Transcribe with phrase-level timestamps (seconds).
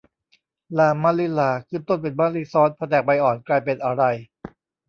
[0.77, 4.03] ลามะลิลา ขึ้นต้นเป็นมะลิซ้อน พอแตกใบอ่อน กลายเป็นอะไร